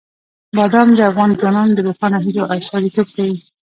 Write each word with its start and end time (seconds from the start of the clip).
بادام 0.55 0.87
د 0.95 0.99
افغان 1.09 1.29
ځوانانو 1.39 1.75
د 1.75 1.79
روښانه 1.87 2.17
هیلو 2.25 2.49
استازیتوب 2.57 3.07
کوي. 3.15 3.37